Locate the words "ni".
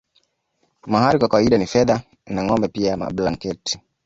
1.57-1.67